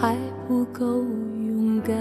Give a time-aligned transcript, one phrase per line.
[0.00, 0.16] 还
[0.48, 1.04] 不够
[1.46, 1.94] 勇敢。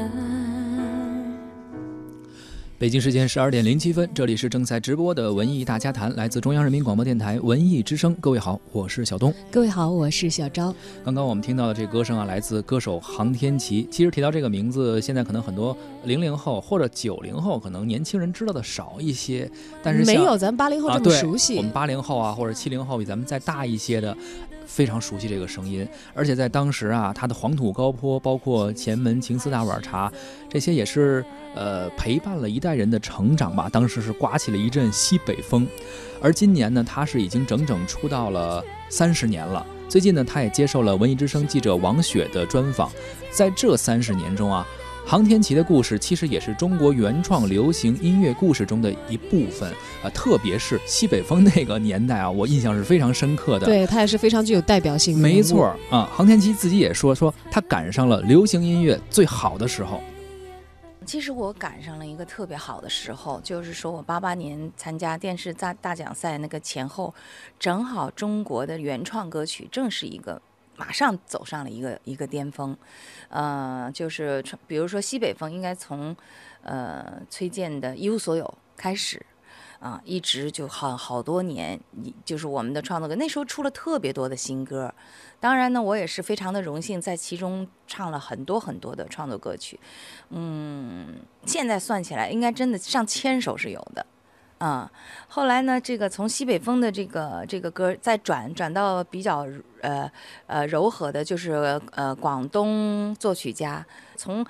[2.78, 8.16] 北京时间十二点零七分，这里是正在直播的文艺大家谈，来自中央人民广播电台文艺之声。
[8.22, 9.34] 各位好，我是小东。
[9.52, 10.74] 各位好，我是小昭。
[11.04, 13.86] 刚刚我们听到的这歌声啊，来自歌手杭天琪。
[13.92, 15.76] 其实提到这个名字，现在可能很多
[16.06, 19.52] 零零后或者九零后，可能年轻人知道的少一些。
[19.84, 21.58] 但是没有咱八零后这么熟悉。
[21.58, 24.16] 我们八零后啊，或者七零后比咱们再大一些的。
[24.70, 30.10] 非常熟悉这个声音，而且在当时啊，他的黄土高坡，包括前门情思大碗茶，
[30.48, 33.68] 这些也是呃陪伴了一代人的成长吧。
[33.68, 35.68] 当时是刮起了一阵西北风，
[36.22, 39.66] 而今年呢，他是已经整整出道了三十年了。
[39.90, 42.92] 最近呢，他也接受了文艺之声记者王雪的专访，
[43.32, 44.66] 在这三十年中啊。
[45.10, 49.68] 杭天琪的故事其实也是中国原创流行音乐故事中的一部分
[50.04, 53.66] 啊，特别是西北风那个年代啊，我印象是非常深刻的。
[53.66, 55.20] 对他也是非常具有代表性的。
[55.20, 60.00] 没错啊，航天琪自己也说说他赶上了流行音乐最好的时候。
[61.08, 67.12] 其实我赶上了一个特别好的时候，就是说我八八年参加电视大大奖赛那个前后，
[67.58, 70.40] 正好中国的原创歌曲正是一个。
[70.80, 72.76] 马上走上了一个一个巅峰，
[73.28, 76.16] 呃，就是比如说西北风，应该从
[76.62, 79.26] 呃崔健的一无所有开始，
[79.82, 81.78] 啊，一直就好好多年，
[82.24, 83.16] 就是我们的创作歌。
[83.16, 84.94] 那时候出了特别多的新歌，
[85.42, 89.78] 当然呢，我也是非常的荣幸，在其中唱了很多很多的创作歌曲，
[90.30, 94.06] 嗯，现在算起来，应该真的上千首是有的。
[94.60, 94.90] 嗯，
[95.28, 99.48] 后来呢，这个从西北风的这个这个歌再转转到比较
[99.82, 100.12] 呃
[100.48, 103.86] 呃柔和的，就是呃广东作曲家
[104.18, 104.46] 从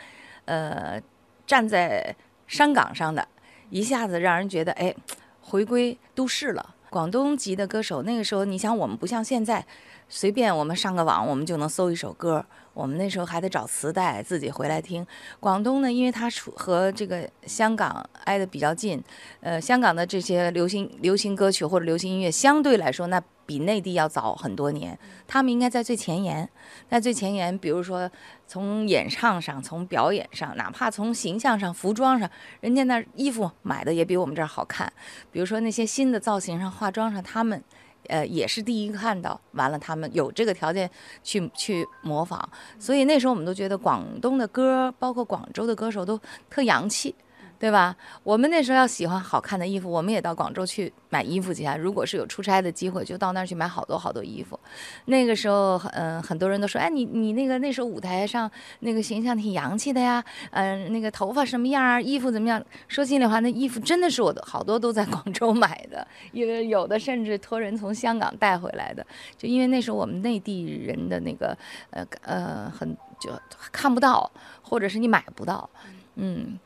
[0.46, 1.00] 呃
[1.46, 2.16] 站在
[2.48, 3.28] 山岗上的，
[3.69, 4.94] 一下子让人觉得哎
[5.42, 6.75] 回归都市了。
[6.90, 9.64] 广东籍的歌手，那个时候你想我们不像现在，
[10.09, 12.44] 随便我们上个网我们就能搜一首歌。
[12.74, 15.06] 我们那时候还得找磁带自己回来听。
[15.40, 19.03] 广东呢，因为它处和这个香港挨得比较近，
[19.42, 24.98] 呃，香港的这些流行流行歌曲或者流行音乐相对来说，那比内地要早很多年。
[25.28, 26.50] 他们应该在最前沿，
[26.90, 27.58] 在最前沿。
[27.58, 28.09] 比如说
[28.48, 32.30] 从演唱上，从表演上，哪怕从形象上、服装上，
[32.62, 34.92] 人家那衣服买的也比我们这儿好看。
[35.34, 37.62] 比如说那些新的造型上、化妆上，他们。
[38.09, 40.90] 呃，也是第一个看到，完了他们有这个条件
[41.24, 42.42] 去去模仿，
[42.78, 46.19] 所以那时候我们都觉得广东的歌，包括广州的歌手都
[46.50, 47.16] 特洋气。
[47.59, 47.94] 对吧？
[48.24, 51.75] 我们那时候要喜欢好看的衣服，我们也到广州去买衣服去啊。
[51.75, 54.58] 如果是有出差的机会，就到那儿去买好多好多衣服。
[55.06, 58.50] 那个时候，嗯，很多人都说，哎，你你那个那时候舞台上
[58.80, 62.64] 那个形象挺洋气的呀，嗯，那个头发什么样啊，衣服怎么样？
[62.88, 69.06] 说心里话，那衣服真的是我的好多都在广州买的，因为有的甚至托人从香港带回来的。
[69.38, 71.58] 就因为那时候我们内地人的那个，
[71.90, 73.30] 呃呃，很就
[73.69, 74.31] 看不到，
[74.62, 75.69] 或者是你买不到。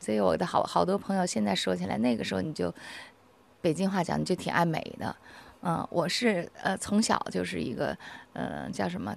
[0.00, 2.74] 所以我的好好多朋友现在说起来，那个时候你就
[3.60, 5.14] 北京话讲，你就挺爱美的。
[5.62, 7.96] 嗯，我是呃从小就是一个
[8.32, 9.16] 呃叫什么，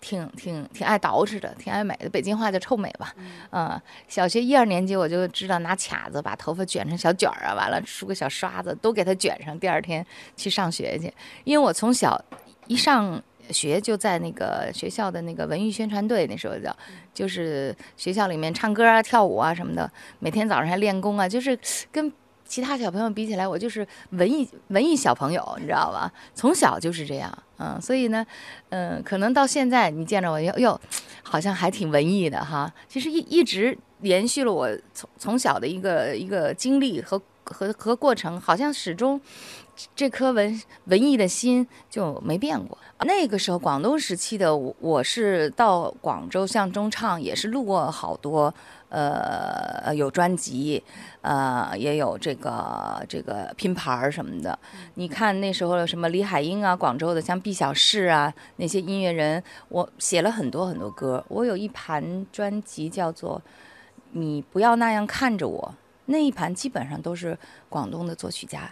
[0.00, 2.10] 挺挺挺爱捯饬的，挺爱美的。
[2.10, 3.14] 北京话叫臭美吧。
[3.50, 10.04] 嗯，小学一二年级我就知道拿卡子把头发卷成小卷儿啊，完了梳个小刷子都给它卷上，第二天
[10.36, 11.12] 去上学去。
[11.44, 12.22] 因为我从小
[12.66, 13.22] 一上。
[13.52, 16.74] 学就在那个学校的那个文艺宣传队，那时候叫，
[17.12, 21.58] 就是学校里面唱歌啊、跳舞啊什么的，每天早上还练功啊，就是
[21.90, 22.12] 跟
[22.44, 26.12] 其他小朋友比起来，我就是文艺文艺小朋友，你知道吧？
[26.34, 28.26] 从小就是这样，嗯，所以呢，
[28.70, 30.80] 嗯，可能到现在你见着我，哟哟，
[31.22, 32.72] 好像还挺文艺的哈。
[32.88, 39.20] 其实一一直延续了我从从小的一个一个经历和和和过程，好像始终。
[39.94, 42.76] 这颗文文艺的心就没变过。
[43.00, 48.52] 那个时候，广东时期的我，我是到广州向中唱，也是录过好多，
[48.90, 50.82] 呃，有专辑，
[51.22, 54.58] 呃，也有这个这个拼盘儿什么的。
[54.94, 61.24] 你看那时候什么李海英啊，广州的像毕小世啊，那些音乐人，我写了很多很多歌。
[61.28, 63.40] 我有一盘专辑叫做
[64.12, 65.74] 《你不要那样看着我》。
[66.06, 67.38] 那一盘基本上都是
[67.68, 68.68] 广东的作曲家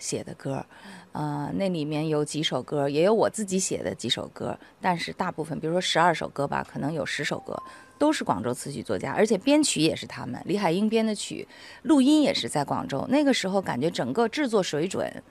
[0.00, 0.66] 写的歌，
[1.12, 7.56] 呃，那里面有几首歌，也有我自己写的几首歌，但是大部分，比如说十二首歌吧，可能有十首歌
[7.98, 11.46] 都是广州词曲作家，而且编曲也是他们，李海英编的曲，
[11.82, 13.06] 录音也是在广州。
[13.08, 15.22] 那个时候感觉整个制作水准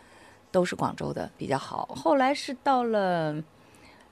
[0.51, 1.88] 都是广州的比较好。
[1.95, 3.36] 后来是到了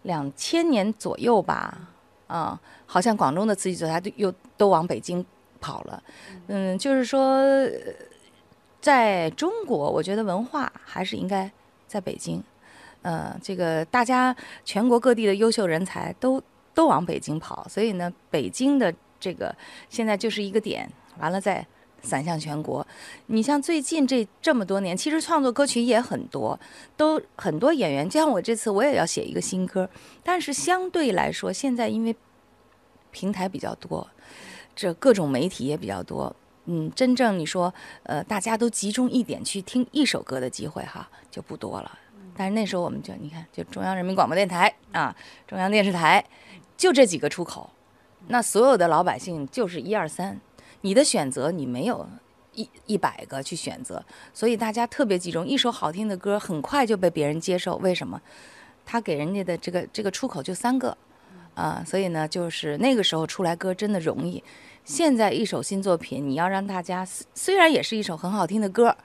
[0.01, 1.89] 两千年左右吧，
[2.27, 5.24] 啊，好像广东的词曲作家又都往北京
[5.62, 6.03] 跑了。
[6.48, 7.42] 嗯，就是说，
[8.79, 11.51] 在中国，我觉得文化还是应该
[11.88, 12.44] 在北京。
[13.03, 14.35] 呃，这个大家
[14.65, 16.41] 全国各地的优秀人才都
[16.74, 19.56] 都往北京跑，所以呢，北京的这个
[19.89, 20.89] 现在就是一个点，
[21.19, 21.65] 完了再
[22.01, 22.85] 散向全国。
[23.27, 26.59] 你像最近这这么多年，其实创作歌曲也很多，
[26.97, 28.09] 都很多演员。
[28.09, 29.89] 就像我这次我也要写一个新歌，
[30.24, 32.15] 但是相对来说，现在因为
[33.12, 34.07] 平台比较多，
[34.75, 36.35] 这各种媒体也比较多，
[36.67, 37.73] 嗯，真正你说
[38.03, 41.99] 呃大家都集中一点去听一首歌的机会哈就不多了。
[42.35, 45.15] 但是那时候我们就你看，就中央人民广播电台啊，
[45.47, 46.23] 中央电视台，
[46.77, 47.67] 就这几个出口，
[48.27, 50.39] 那所有的老百姓就是一二三，
[50.81, 52.07] 你的选择你没有
[52.53, 54.05] 一一百个去选择，
[54.35, 58.21] 所以大家特别集中，一首好听的歌很快就被别人接受，为什么？
[58.85, 60.95] 他给人家的这个这个出口就三个，
[61.55, 64.43] 啊，所以呢，就是那个时候出来歌真的容易。
[64.88, 67.06] 现在一首新作品，你要让大家
[67.36, 68.95] 虽然也是一首很好听的歌。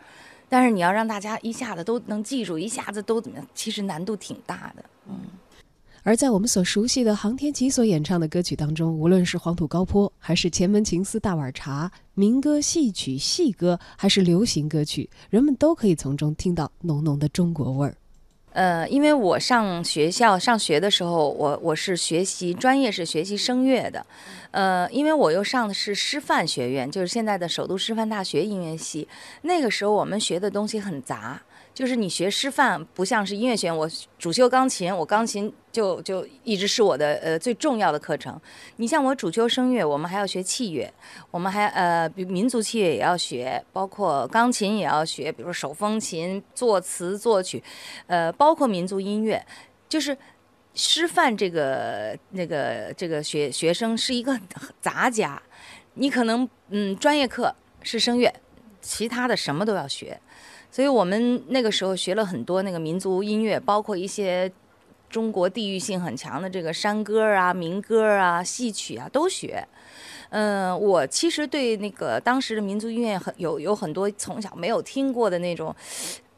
[0.49, 3.46] 但是你要让大家一下子都能记住，一下子都怎么样？
[3.52, 4.84] 其实难度挺大的。
[5.08, 5.17] 嗯，
[6.05, 17.96] 而在我们所熟悉的航天琪所演唱的歌曲当中，无论是黄土高坡，还是前门情思大碗茶，民歌、戏曲、戏歌，还是流行歌曲，人们都可以从中听到浓浓的中国味儿。
[18.52, 24.04] 呃，因为我上学校上学的时候，我我是学习专业是学习声乐的，
[24.50, 29.08] 呃，因为我又上的是师范学院，就是现在的首都师范大学音乐系。
[29.43, 31.40] 那个时候我们学的东西很杂。
[31.74, 33.88] 就是你学师范不像是音乐学院，我
[34.19, 38.38] 主修钢琴，我钢琴就就一直是我的呃最重要的课程。
[38.76, 40.92] 你像我主修声乐，我们还要学器乐，
[41.30, 47.62] 我们还呃民族器乐也要学，包括钢琴也要学，比如手风琴、作词作曲，
[48.06, 49.44] 呃，包括民族音乐。
[49.88, 50.16] 就是
[50.74, 54.38] 师范这个那个这个学学生是一个
[54.80, 55.40] 杂家，
[55.94, 58.32] 你可能嗯专业课是声乐，
[58.80, 60.19] 其他的什么都要学。
[60.72, 64.50] 所以我们那个时候学了很多那个民族音乐，包括一些
[65.10, 69.69] 中国地域性很强的这个山歌啊、民歌啊、戏曲啊都学。
[70.30, 75.76] 嗯，我其实对那个当时的民族音乐很有有很多从小没有听过的那种，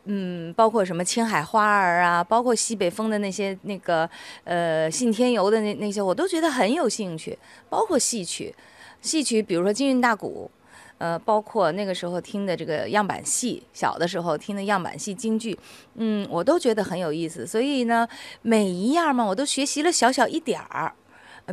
[0.07, 4.11] 嗯，包括什么青海花儿啊，包括西北风的那些那个
[4.43, 7.39] 呃信天游的那那些，我都觉得很有兴趣。
[7.71, 8.53] 包括戏曲，
[9.01, 10.51] 戏曲比如说京韵大鼓。
[11.05, 15.59] 呃，包括那个时候听的这个样板戏，小的时候听的样板戏京剧，
[15.97, 17.47] 嗯，我都觉得很有意思。
[17.47, 18.09] 所以呢，
[18.41, 20.95] 每一样嘛，我都学习了小小一点儿。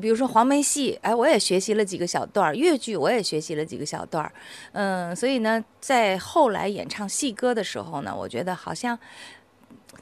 [0.01, 4.31] 比如说黄梅戏，哎，我也学习了几个小段儿；越剧我也学习了几个小段儿。
[4.71, 8.97] 嗯，所以呢，在后来演唱戏歌的时候呢，我觉得好像。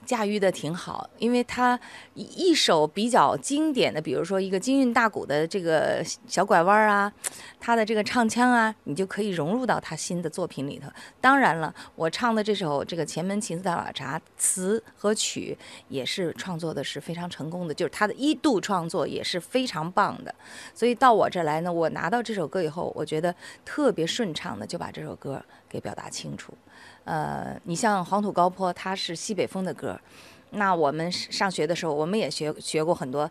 [0.06, 1.80] 驾驭的挺好，因为他
[2.14, 7.12] 一首比较经典的，比如说一个京韵大鼓的这个小拐弯儿啊，
[7.60, 10.90] 他的这个唱腔啊，你就可以融入到他新的作品里头。
[11.22, 15.58] 当然了，我唱的这首这个前门情思大碗茶，词和曲
[15.90, 20.34] 也是创作的是非常成功的，就是他的一度创作也是非常棒的。
[20.74, 26.54] 所以到我这儿来呢，我拿到这首歌以后，我觉得特别顺畅的就把这首歌给表达清楚。
[27.06, 30.00] 呃，你像黄土高坡，它是西北风的歌，
[30.52, 33.30] 那我们上学的时候，我们也学学过很多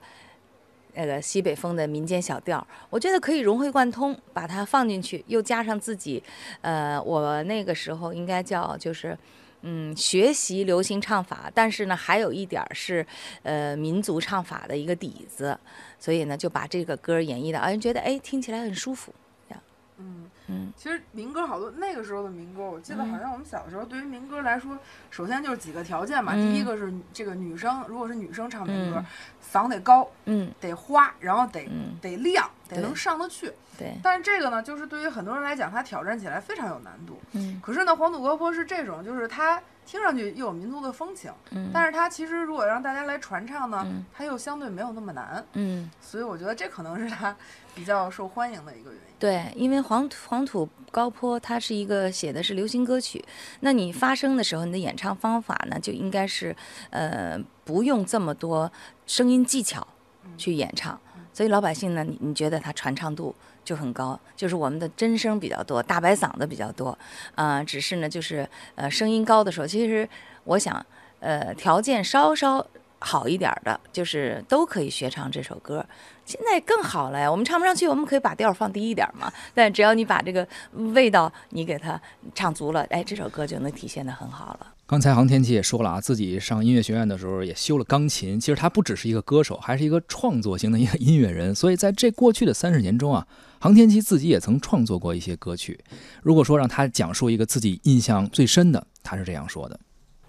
[0.95, 6.23] 那个西北风的民间小调，我觉得可以融会贯通，把它放进去，又加上自己，
[6.61, 9.17] 呃，我那个时候应该叫就是，
[9.63, 13.07] 嗯，学习流行唱法，但是呢，还有一点儿是，
[13.45, 15.57] 呃，民族唱法的一个底子，
[16.01, 19.13] 所以呢，就把这个歌演绎的，让人觉得哎，听起来很舒服。
[19.49, 19.63] 这样
[19.99, 24.77] 嗯嗯，其实民歌好多那个时候的民歌，我记得好像我们小时候对于民歌来说，
[25.11, 26.35] 首先就是几个条件嘛。
[26.35, 29.05] 第一个是这个女生，如果是女生唱民歌，
[29.53, 31.69] 嗓得高，嗯，得花，然后得
[32.01, 33.53] 得亮，得能上得去。
[33.77, 33.95] 对。
[34.03, 37.21] 但是这个呢，就是对于很多人来讲，它挑战起来非常有难度。
[37.33, 37.61] 嗯。
[37.63, 45.43] 可是呢，黄土高坡是这种，就是它听上去又有民族的风情，嗯，但是它其实如果让大家来传唱呢，它又相对没有那么难。
[45.55, 45.91] 嗯。
[45.99, 47.35] 所以我觉得这可能是它
[47.75, 49.15] 比较受欢迎的一个原因。
[49.19, 53.25] 对，因为黄土黄土高坡，它是一个写的是流行歌曲。
[53.61, 56.55] 那你发声的时候，你的演唱方法呢，就应该是，
[56.91, 58.71] 呃，不用这么多
[59.07, 59.89] 声音技巧
[60.37, 61.01] 去演唱。
[61.33, 63.35] 所以老百姓呢，你你觉得它传唱度
[63.69, 66.99] 就很高，就是我们的真声比较多，大白嗓子比较多，
[67.35, 70.09] 啊，只是呢，就是呃声音高的时候，其实
[70.45, 70.85] 我想，
[71.21, 72.67] 呃，条件稍稍
[72.99, 75.85] 好一点的，就是都可以学唱这首歌。
[76.25, 79.31] 现在更好了呀，我们唱不上去，我们可以把调放低一点嘛。
[79.53, 80.49] 但只要你把这个
[80.95, 82.01] 味道你给它
[82.35, 84.67] 唱足了，哎，这首歌就能体现的很好了。
[84.87, 88.41] 刚才航天琪也说了啊，自己上音乐学院的时候也修了钢琴。
[88.41, 91.55] 其实他不只是一个歌手，还是一个创作型的一个音乐人。
[91.55, 93.27] 所以在这过去的三十年中啊，
[93.59, 95.79] 航天琪自己也曾创作过一些歌曲。
[96.23, 99.79] 如果说让他讲述一个自己印象最深的，他是这样说的：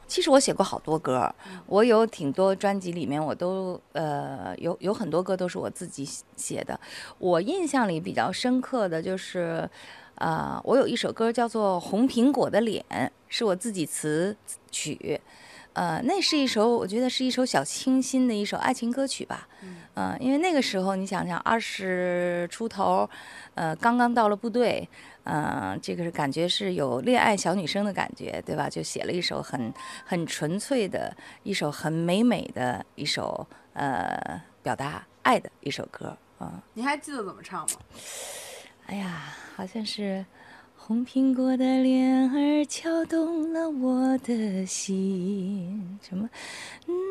[0.07, 1.33] 其实我写过好多歌，
[1.65, 6.79] 我有挺多专辑里面我都呃有有很多歌都是我自己写的。
[7.17, 9.69] 我印象里比较深刻的就是。
[10.15, 12.83] 啊，我有一首歌叫做《红苹果的脸》，
[13.29, 14.35] 是我自己词
[14.69, 15.21] 曲，
[15.73, 19.47] 呃，那是一首我觉得是一首小清新的一首爱情歌曲吧，
[19.95, 23.09] 嗯，因为那个时候你想想二十出头，
[23.53, 24.87] 呃，刚刚到了部队，
[25.23, 28.67] 嗯，这个是感觉是有恋爱小女生的感觉，对吧？
[28.69, 29.71] 就写了一首很
[30.05, 36.61] 很纯粹的一首很美美的一首呃表达爱的一首歌啊。
[36.73, 37.77] 你还记得怎么唱吗？
[38.87, 40.25] 哎呀，好像是
[40.89, 46.27] 红苹果的脸儿敲动了我的心，什么？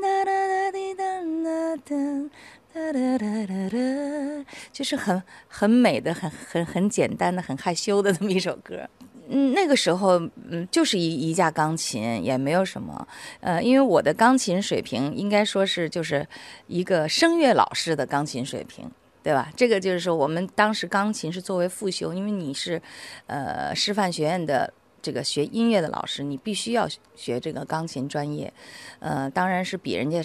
[0.03, 1.05] 哒哒哒滴哒
[1.45, 1.95] 啦哒
[2.75, 8.85] 哒哒哒哒，就是很很美的、很很很简单的、很害羞的那么一首歌。
[9.29, 10.19] 嗯，那个时候，
[10.51, 13.07] 嗯，就是一一架钢琴也没有什么。
[13.39, 16.27] 呃，因为我的钢琴水平应该说是，就是
[16.67, 18.91] 一个声乐老师的钢琴水平。
[19.23, 19.53] 对吧？
[19.57, 22.81] 这个就是说，我们当时钢琴是作为副修，因为你是，
[23.27, 24.73] 呃，师范学院的
[25.03, 28.53] 这个学音乐的老师，你必须要学这个钢琴专业，
[29.01, 30.23] 呃，当然是比人家。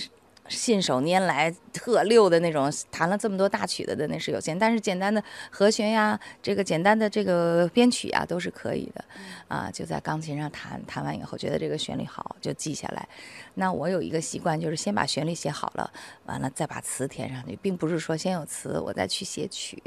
[0.50, 9.04] 信手拈来特溜的那种，弹了这么多大曲子的那是有限，但是简单的和弦呀，这个简单的这个编曲呀都是可以的，
[9.48, 13.08] 啊，就在钢琴上弹，弹完以后觉得这个旋律好就记下来。
[13.56, 15.92] 那我有一个习惯，就是先把旋律写好了，
[16.26, 19.82] 完了再把词填上去，并不是说先有词我再去写曲，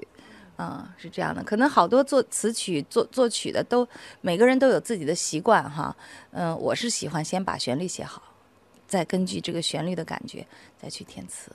[0.57, 1.45] 啊，是这样的。
[1.45, 3.87] 可能好多作词曲作作曲的都
[4.23, 5.95] 每个人都有自己的习惯哈，
[6.31, 8.23] 嗯，我是喜欢先把旋律写好。
[8.87, 10.47] 再根据这个旋律的感觉
[10.81, 11.51] 再去填词。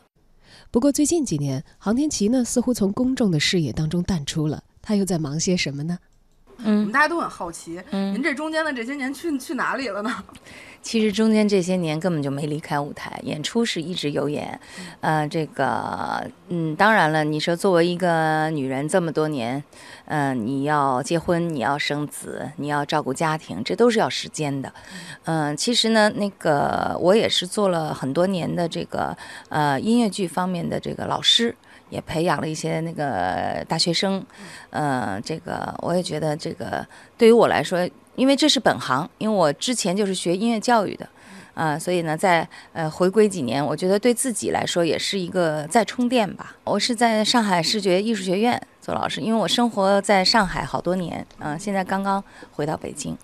[0.70, 6.00] 不过最近几年，航天琪呢似乎从公众的视野当中淡出了，他又在忙些什么呢？
[6.64, 10.24] 嗯，我们大家都很好奇，嗯您这中间的这些年去去哪里了呢？
[10.82, 14.60] 其实中间这些年根本就没离开舞台，演出是一直有演。
[15.00, 19.64] 呃，这个，嗯，当然了，你说作为一个女人这么多年，
[20.06, 24.74] 嗯，你要结婚，你要生子，你要照顾家庭，这都是要时间的。
[25.26, 29.16] 嗯，其实呢，那个我也是做了很多年的这个
[29.50, 31.56] 呃音乐剧方面的这个老师。
[31.92, 34.26] 也培养了一些那个大学生，
[34.72, 36.84] 呃，这个我也觉得这个
[37.18, 41.08] 对于我来说，因为这是本行，因为我之前就是学音乐教育的，
[41.54, 46.56] 啊，所以呢，在呃回归几年，我觉得对自己来说也是一个再充电吧。
[46.64, 53.16] 我是在上海视觉艺术学院做老师，因为我生活在上海好多年，嗯，现在刚刚回到北京。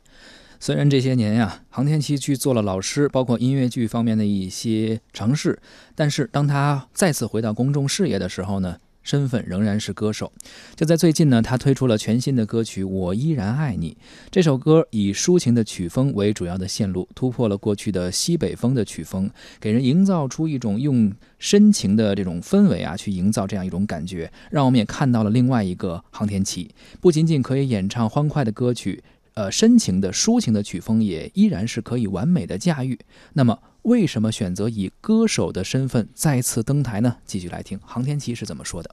[0.59, 5.59] 虽然这些年呀，航天琪去做了老师，包括音乐剧方面的一些尝试，
[5.95, 10.31] 但是当他再次回到公众视野的时候呢，身份仍然是歌手。
[10.75, 13.91] 就在最近呢，他推出了全新的歌曲《我依然爱你》。
[14.31, 29.03] 这首歌以抒情的曲风为主要的线路，突破了过去的西北风的曲风，给人营造出一种用深情的这种氛围啊，去营造这样一种感觉，让我们也看到了另外一个航天琪，不仅仅可以演唱欢快的歌曲。
[29.37, 32.97] 呃，深情的抒情的曲风也依然是可以完美的驾驭。
[33.33, 37.17] 那么，为什么选择以歌手的身份再次登台呢？
[37.23, 38.89] 继续来听航天琪是怎么说的。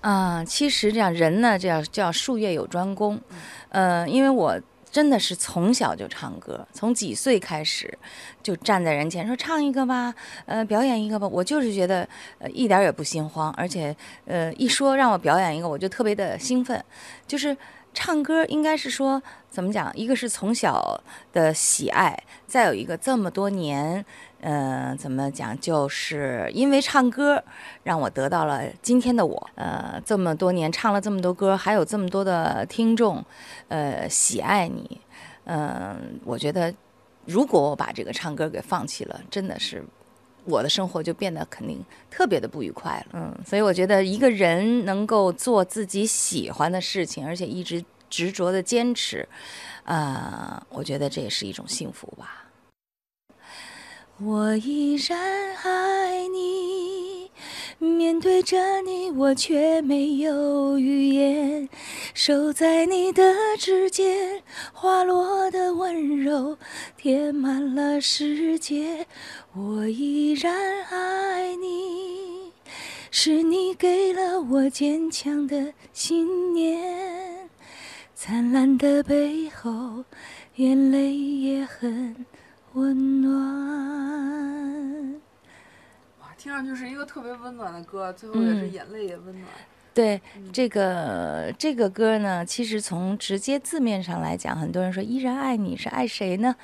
[0.00, 3.20] 啊，其实这样人呢，叫叫术业有专攻。
[3.68, 4.60] 呃，因为我
[4.90, 7.96] 真的是从小就唱歌，从几岁开始
[8.42, 10.12] 就站在人前说唱一个吧，
[10.46, 11.28] 呃，表演一个吧。
[11.28, 12.08] 我就是觉得
[12.40, 16.84] 呃一点也不心慌，而且呃一说让我表演一个，我就特别的兴奋，
[17.28, 17.56] 就是。
[17.92, 19.90] 唱歌应该是说怎么讲？
[19.96, 21.00] 一个是从小
[21.32, 22.16] 的喜爱，
[22.46, 24.04] 再有一个这么多年，
[24.40, 25.58] 嗯，怎么讲？
[25.58, 27.42] 就是因为唱歌
[27.82, 29.50] 让我得到了今天的我。
[29.56, 33.24] 呃，这么多年唱了这么多歌，还有这么多的听众，
[33.68, 35.00] 呃，喜爱你。
[35.44, 36.72] 嗯，我觉得
[37.24, 39.84] 如果我把这个唱歌给放弃了，真的是。
[40.44, 49.28] 我的生活就变得肯定特别的不愉快了，嗯，所以我觉得一个人能够做自己喜欢的事情，而且一直执着的坚持，
[49.84, 52.46] 呃，我觉得这也是一种幸福吧。
[54.18, 55.18] 我依然
[55.56, 57.09] 爱你，
[57.82, 61.66] 面对着你，我却没有语言。
[62.12, 64.42] 守在你的指尖，
[64.74, 66.58] 滑落的温柔
[66.98, 69.06] 填满了世界。
[69.54, 70.54] 我依然
[70.90, 72.52] 爱你，
[73.10, 77.48] 是你给了我坚强的信念。
[78.14, 80.04] 灿烂的背后，
[80.56, 82.26] 眼泪也很
[82.74, 84.59] 温暖。
[86.40, 89.44] 听上去是一个特别温暖的歌，最后也是眼泪也温暖。
[89.92, 90.18] 对
[90.50, 96.56] 这个这个歌呢，其实从直接字面上来讲，很多人说依然爱你是爱谁呢？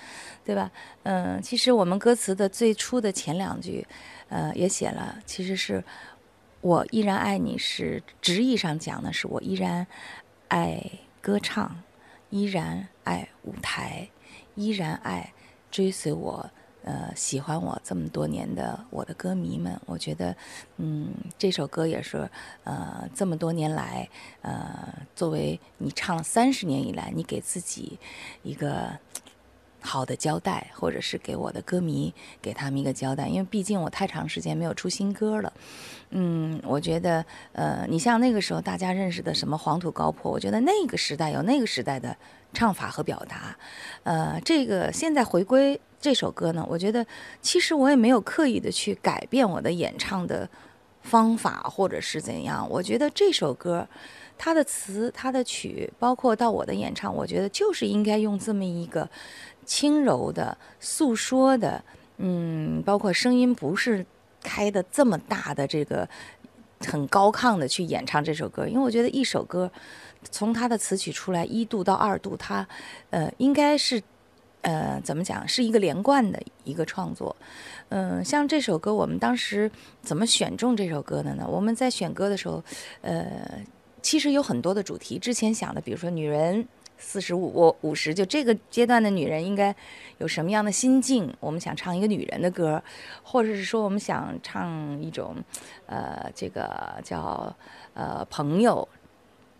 [0.46, 0.70] 对吧？
[1.02, 3.86] 嗯，其实我们歌词的最初的前两句，
[4.30, 5.84] 呃，也写了，其实是
[6.62, 9.86] 我依然爱你是直译上讲的是我依然
[10.48, 10.82] 爱
[11.20, 11.82] 歌唱，
[12.30, 14.08] 依然爱舞台，
[14.54, 15.34] 依然爱
[15.70, 16.48] 追随我。
[16.86, 20.36] 呃，喜欢我这么多年的我的歌迷们，我觉得，
[20.76, 22.30] 嗯，这首歌也是，
[22.62, 24.08] 呃，这么多年来，
[24.42, 27.98] 呃，作为你唱了三十年以来，你给自己
[28.44, 28.88] 一个
[29.80, 35.52] 好的交代，或者是给我的歌迷给他们一个交代，因为毕竟我太长时间没有出新歌了，
[36.10, 42.16] 嗯，我觉得，呃，你像那个时候大家认识的什么黄土高坡，我觉得那个时代有那个时代的
[42.52, 43.58] 唱法和表达，
[44.04, 45.80] 呃，这个现在回归。
[46.06, 47.04] 这首歌呢，我觉得
[47.42, 50.48] 其实我也没有刻意的去改变我的演唱的
[51.02, 52.64] 方法或者是怎样。
[52.70, 53.84] 我觉得这首歌，
[54.38, 59.10] 它的词、它的曲，包括到我的演唱，我觉得就是应该用这么一个
[59.64, 61.82] 轻柔的诉说的，
[62.18, 64.06] 嗯，包括声音不是
[64.44, 66.08] 开的这么大的这个
[66.82, 69.68] 很高亢的去演唱这首歌，因为我觉得一首歌
[70.30, 72.64] 从它的词曲出来一度到二度，它
[73.10, 74.00] 呃应该是。
[74.66, 77.36] 呃，怎么讲是一个连贯的一个创作，
[77.90, 79.70] 嗯，像这首歌，我们当时
[80.02, 81.46] 怎么选中这首歌的呢？
[81.48, 82.60] 我们在选歌的时候，
[83.00, 83.60] 呃，
[84.02, 85.20] 其实有很多的主题。
[85.20, 86.66] 之前想的，比如说女人
[86.98, 89.72] 四十五五十，就这个阶段的女人应该
[90.18, 91.32] 有什么样的心境？
[91.38, 92.82] 我们想唱一个女人的歌，
[93.22, 95.36] 或者是说我们想唱一种，
[95.86, 97.54] 呃，这个叫
[97.94, 98.88] 呃朋友。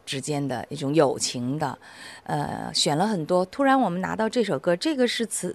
[0.07, 1.77] 之间的一种友情的，
[2.23, 3.45] 呃，选了很多。
[3.47, 5.55] 突然我们拿到这首歌，这个是词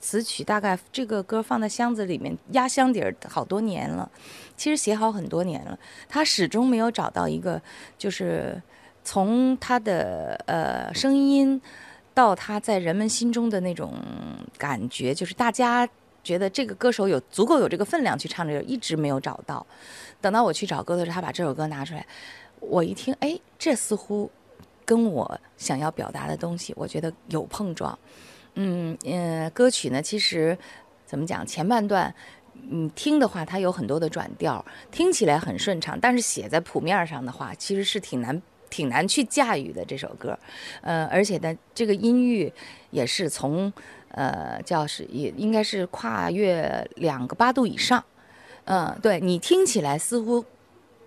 [0.00, 4.10] 词曲，大概这个歌放在箱子里面压箱底儿好多年了，
[4.56, 7.60] 其实写好很多年了，他始终没有找到一个，
[7.98, 8.60] 就是
[9.04, 11.60] 从他的呃声音
[12.14, 13.92] 到他在人们心中的那种
[14.56, 15.86] 感觉，就是大家
[16.24, 19.64] 觉得这个歌手有足够有这个分量去唱这个，一直没有找到。
[20.22, 22.06] 等到我去找歌的时候，他把这首歌拿出来。
[22.60, 24.30] 我一听，哎，这似乎
[24.84, 27.98] 跟我想要表达的东西，我觉得有碰撞。
[28.54, 30.56] 嗯嗯，歌曲呢，其实
[31.06, 32.14] 怎么讲，前半段
[32.68, 40.38] 你听的话，它有很多的转调，听起来很顺畅，但是写在谱面上的话，其实是挺难挺难去驾驭的这首歌。
[40.82, 42.52] 呃，而且呢，这个音域
[42.90, 43.72] 也是从
[44.10, 48.04] 呃叫是也应该是跨越两个八度以上。
[48.64, 50.44] 嗯，对你听起来似乎。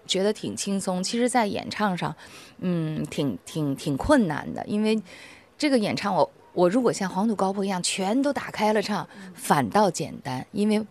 [0.06, 2.16] 觉得挺轻松，其实，在演唱上，
[2.60, 5.02] 嗯，挺挺挺困难的，因为
[5.58, 10.86] 这个演唱，我我如果像黄土高坡一样全都打开了唱，反倒简单，因为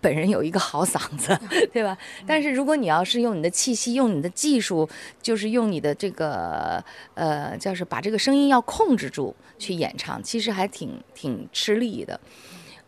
[0.00, 1.38] 本人有一个好嗓子，
[1.72, 1.96] 对吧？
[2.26, 4.88] 但是如果你要是用你的气息，用你的技术，
[5.20, 6.82] 就是用你的这个
[7.14, 12.20] 呃，叫是把这个声音要控制住去演唱，其实还挺挺吃力的。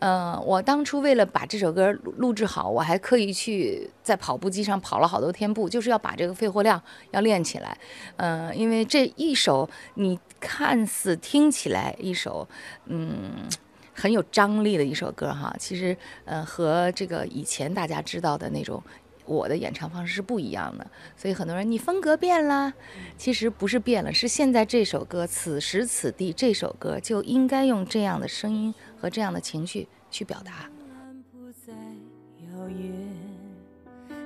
[0.00, 7.76] 嗯，我当初为了把这首歌录制好，我还刻意去在跑步机上跑了好多天步，就是要把这个肺活量要练起来。
[8.16, 12.48] 嗯，因为这一首你看似听起来一首
[12.86, 13.46] 嗯
[13.92, 18.82] 很有张力的一首歌哈，其实呃和这个以前大家知道的那种
[19.26, 20.86] 我的演唱方式是不一样的。
[21.14, 22.72] 所以很多人你风格变了，
[23.18, 28.74] 其实不是变了，是现在这首歌此时此地这首歌就应该用这样的声音。
[29.00, 30.68] 和这样的情绪去表达。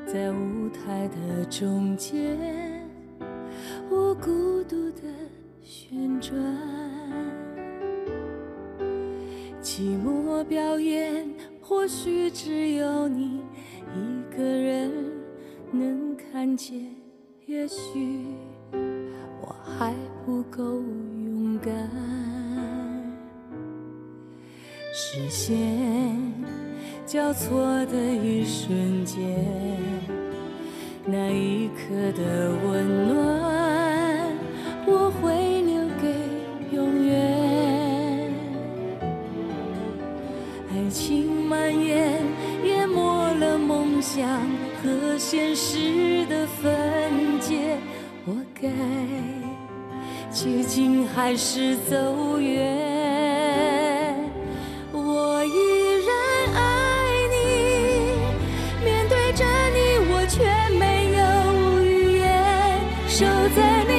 [0.06, 2.88] 在舞台的中间，
[3.90, 5.02] 我孤独的
[5.62, 6.34] 旋转。
[9.60, 11.28] 寂寞表演，
[11.60, 13.40] 或许只有你
[13.96, 14.92] 一个人
[15.72, 16.94] 能看见。
[17.46, 18.26] 也许
[19.40, 20.62] 我还不够
[25.16, 25.56] 视线
[27.06, 29.16] 交错的一瞬间，
[31.06, 34.36] 那一刻的温暖，
[34.84, 36.08] 我会留给
[36.74, 38.32] 永远。
[40.72, 42.20] 爱情蔓延，
[42.64, 44.28] 淹没了梦想。
[44.82, 47.78] 和现实的分界，
[48.26, 48.68] 我该
[50.28, 52.83] 接近还是走远？
[63.14, 63.24] 守
[63.54, 63.93] 在你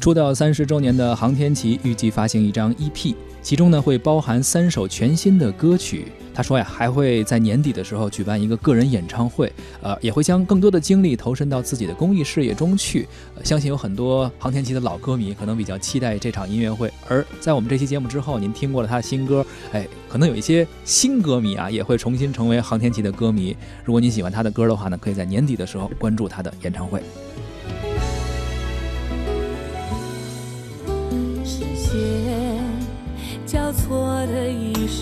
[0.00, 6.06] 出道三十周年的航天旗预计发行一张 EP，其中呢会包含三首全新的歌曲。
[6.32, 13.06] 他说呀，还会在年底的时候举办一个个人演唱会，呃，也会将更多的精力投身到自己的公益事业中去。
[13.44, 16.90] 相信有很多航天旗的老歌迷可能比较期待这场音乐会。
[17.06, 23.54] 而在我们这期节目之后，您听过了他的新歌，哎，可能有一些新歌迷啊也会重新成为航天旗的歌迷。
[23.84, 27.02] 如果您喜欢他的歌的话呢，可以在年底的时候关注他的演唱会。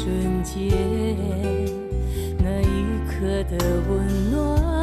[0.09, 0.75] 瞬间，
[2.39, 2.67] 那一
[3.07, 3.59] 刻的
[3.91, 4.78] 温暖，